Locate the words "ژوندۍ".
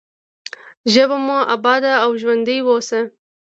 2.21-2.57